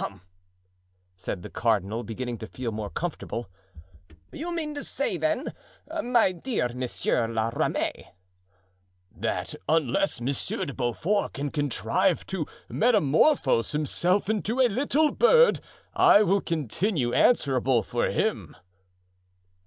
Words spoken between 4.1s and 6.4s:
"You mean to say, then, my